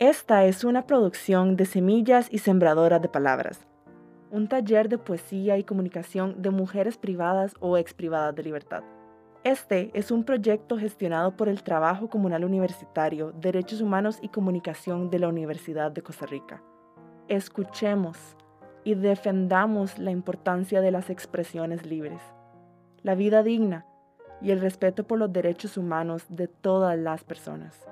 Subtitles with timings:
[0.00, 3.66] Esta es una producción de Semillas y Sembradoras de Palabras,
[4.30, 8.82] un taller de poesía y comunicación de mujeres privadas o ex privadas de libertad.
[9.44, 15.18] Este es un proyecto gestionado por el Trabajo Comunal Universitario, Derechos Humanos y Comunicación de
[15.18, 16.62] la Universidad de Costa Rica.
[17.28, 18.38] Escuchemos
[18.84, 22.22] y defendamos la importancia de las expresiones libres,
[23.02, 23.84] la vida digna
[24.40, 27.89] y el respeto por los derechos humanos de todas las personas.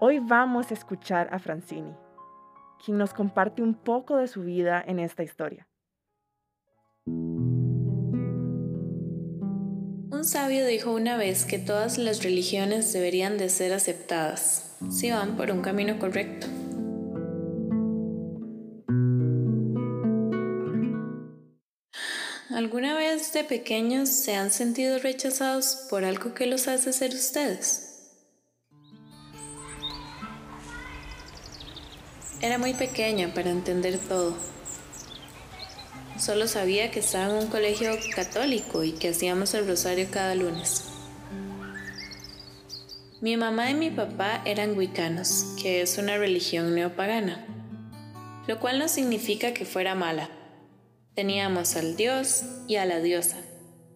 [0.00, 1.94] Hoy vamos a escuchar a Francini,
[2.84, 5.68] quien nos comparte un poco de su vida en esta historia.
[10.10, 15.36] Un sabio dijo una vez que todas las religiones deberían de ser aceptadas si van
[15.36, 16.48] por un camino correcto.
[22.50, 27.83] ¿Alguna vez de pequeños se han sentido rechazados por algo que los hace ser ustedes?
[32.44, 34.36] Era muy pequeña para entender todo.
[36.18, 40.84] Solo sabía que estaba en un colegio católico y que hacíamos el rosario cada lunes.
[43.22, 47.46] Mi mamá y mi papá eran wicanos, que es una religión neopagana,
[48.46, 50.28] lo cual no significa que fuera mala.
[51.14, 53.38] Teníamos al dios y a la diosa.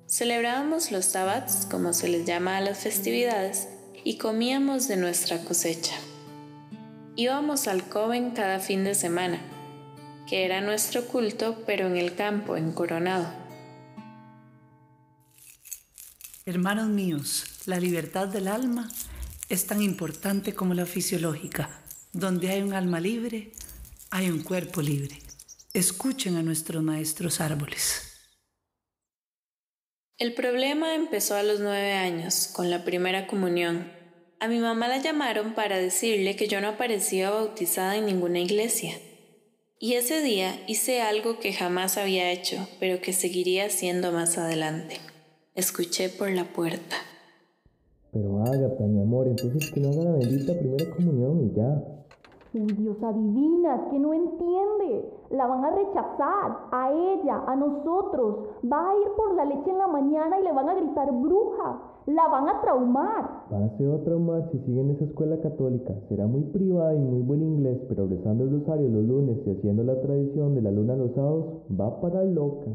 [0.07, 3.69] Celebrábamos los sabbats, como se les llama a las festividades,
[4.05, 5.97] y comíamos de nuestra cosecha.
[7.21, 9.41] Íbamos al Coven cada fin de semana,
[10.29, 13.29] que era nuestro culto, pero en el campo, en Coronado.
[16.47, 18.89] Hermanos míos, la libertad del alma
[19.49, 21.81] es tan importante como la fisiológica.
[22.13, 23.51] Donde hay un alma libre,
[24.11, 25.19] hay un cuerpo libre.
[25.75, 28.13] Escuchen a nuestros maestros árboles.
[30.19, 33.98] El problema empezó a los nueve años, con la primera comunión,
[34.41, 38.95] a mi mamá la llamaron para decirle que yo no aparecía bautizada en ninguna iglesia.
[39.81, 44.97] Y ese día hice algo que jamás había hecho, pero que seguiría haciendo más adelante.
[45.55, 46.97] Escuché por la puerta.
[48.13, 51.99] Pero Ágata, mi amor, entonces que no haga la bendita primera comunión y ya.
[52.53, 55.18] Dios adivina, que no entiende.
[55.31, 58.47] La van a rechazar, a ella, a nosotros.
[58.65, 61.83] Va a ir por la leche en la mañana y le van a gritar bruja.
[62.07, 63.45] La van a traumar.
[63.53, 65.95] Va se va a traumar si sigue en esa escuela católica.
[66.09, 69.85] Será muy privada y muy buen inglés, pero rezando el rosario los lunes y haciendo
[69.85, 71.45] la tradición de la luna los sábados,
[71.79, 72.71] va a parar loca.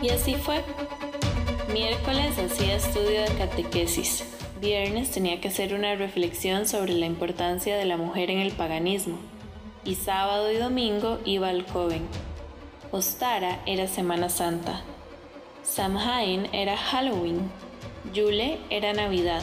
[0.00, 0.58] Y así fue.
[1.72, 4.45] Miércoles hacía estudio de catequesis.
[4.60, 9.18] Viernes tenía que hacer una reflexión sobre la importancia de la mujer en el paganismo.
[9.84, 12.06] Y sábado y domingo iba al Coven.
[12.90, 14.82] Ostara era Semana Santa.
[15.62, 17.50] Samhain era Halloween.
[18.14, 19.42] Yule era Navidad.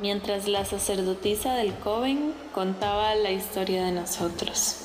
[0.00, 4.80] Mientras la sacerdotisa del Coven contaba la historia de nosotros.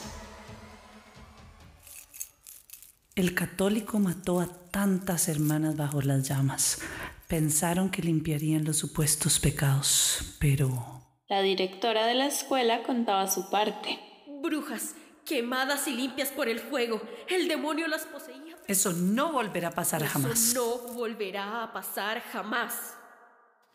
[3.15, 6.79] El católico mató a tantas hermanas bajo las llamas.
[7.29, 11.03] Pensaron que limpiarían los supuestos pecados, pero...
[11.27, 13.99] La directora de la escuela contaba su parte.
[14.41, 14.95] Brujas,
[15.27, 16.99] quemadas y limpias por el fuego.
[17.27, 18.57] El demonio las poseía.
[18.67, 20.53] Eso no volverá a pasar Eso jamás.
[20.55, 22.95] No volverá a pasar jamás.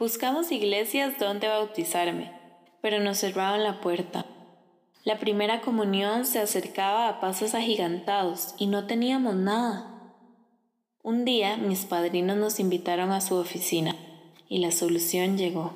[0.00, 2.32] Buscamos iglesias donde bautizarme,
[2.82, 4.26] pero nos cerraban la puerta.
[5.04, 9.93] La primera comunión se acercaba a pasos agigantados y no teníamos nada.
[11.06, 13.94] Un día mis padrinos nos invitaron a su oficina
[14.48, 15.74] y la solución llegó.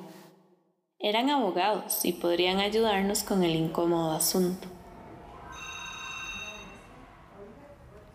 [0.97, 4.67] Eran abogados y podrían ayudarnos con el incómodo asunto.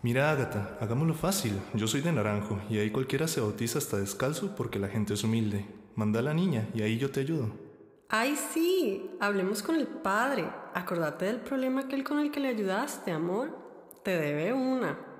[0.01, 1.53] Mira, Ágata, hagámoslo fácil.
[1.73, 5.23] Yo soy de Naranjo y ahí cualquiera se bautiza hasta descalzo porque la gente es
[5.23, 5.65] humilde.
[5.95, 7.49] Manda a la niña y ahí yo te ayudo.
[8.09, 10.49] Ay, sí, hablemos con el padre.
[10.73, 13.57] Acordate del problema aquel con el que le ayudaste, amor.
[14.03, 15.14] Te debe una.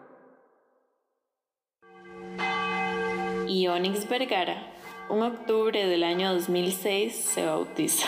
[3.55, 4.67] Y Onyx Vergara,
[5.07, 8.05] un octubre del año 2006, se bautiza.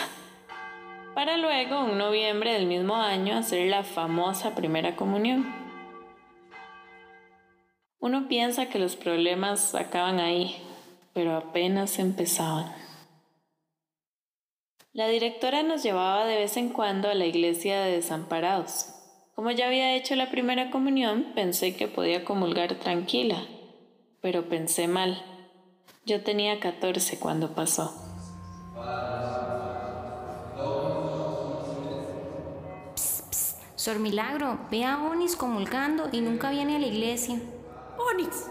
[1.16, 5.46] Para luego, en noviembre del mismo año, hacer la famosa primera comunión.
[8.00, 10.58] Uno piensa que los problemas acaban ahí,
[11.14, 12.76] pero apenas empezaban.
[14.92, 18.94] La directora nos llevaba de vez en cuando a la iglesia de desamparados.
[19.34, 23.48] Como ya había hecho la primera comunión, pensé que podía comulgar tranquila
[24.22, 25.24] pero pensé mal.
[26.08, 27.94] Yo tenía 14 cuando pasó.
[32.96, 33.58] Psst, psst.
[33.76, 37.42] Sor Milagro, ve a Onis comulgando y nunca viene a la iglesia.
[37.98, 38.46] ¡Onix!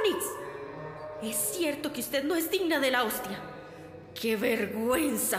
[0.00, 0.24] ¡Onix!
[1.22, 3.38] Es cierto que usted no es digna de la hostia.
[4.20, 5.38] ¡Qué vergüenza!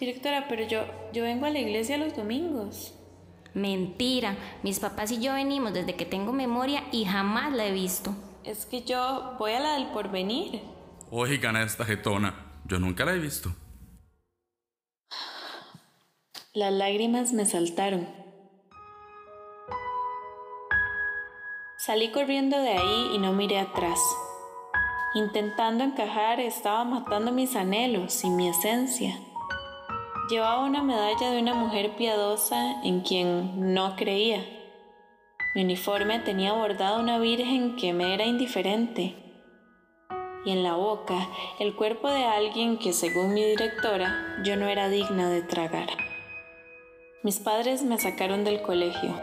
[0.00, 0.80] Directora, pero yo,
[1.12, 2.92] yo vengo a la iglesia los domingos.
[3.54, 8.16] Mentira, mis papás y yo venimos desde que tengo memoria y jamás la he visto.
[8.44, 10.62] Es que yo voy a la del porvenir.
[11.10, 13.50] Oigan a esta jetona, yo nunca la he visto.
[16.54, 18.08] Las lágrimas me saltaron.
[21.78, 23.98] Salí corriendo de ahí y no miré atrás.
[25.14, 29.18] Intentando encajar estaba matando mis anhelos y mi esencia.
[30.30, 34.59] Llevaba una medalla de una mujer piadosa en quien no creía.
[35.54, 39.16] Mi uniforme tenía bordado una virgen que me era indiferente.
[40.44, 44.88] Y en la boca el cuerpo de alguien que según mi directora yo no era
[44.88, 45.88] digna de tragar.
[47.22, 49.20] Mis padres me sacaron del colegio.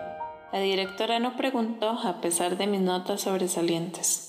[0.51, 4.27] La directora no preguntó a pesar de mis notas sobresalientes.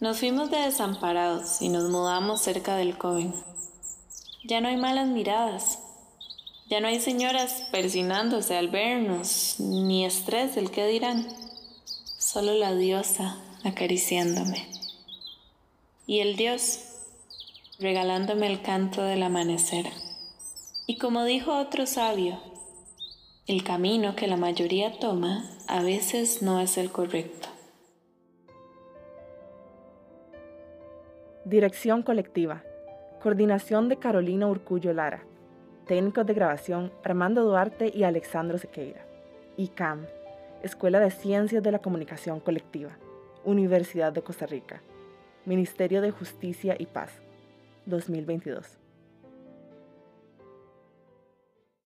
[0.00, 3.34] Nos fuimos de desamparados y nos mudamos cerca del Coven.
[4.44, 5.80] Ya no hay malas miradas.
[6.68, 11.26] Ya no hay señoras persinándose al vernos, ni estrés del qué dirán.
[12.18, 14.68] Solo la diosa acariciándome.
[16.06, 16.80] Y el dios
[17.78, 19.86] regalándome el canto del amanecer.
[20.86, 22.38] Y como dijo otro sabio,
[23.46, 27.48] el camino que la mayoría toma a veces no es el correcto.
[31.46, 32.62] Dirección colectiva.
[33.22, 35.24] Coordinación de Carolina Urcullo Lara.
[35.88, 39.00] Técnicos de grabación Armando Duarte y Alexandro Sequeira.
[39.56, 40.04] ICAM.
[40.62, 42.90] Escuela de Ciencias de la Comunicación Colectiva.
[43.42, 44.82] Universidad de Costa Rica.
[45.46, 47.10] Ministerio de Justicia y Paz.
[47.86, 48.76] 2022.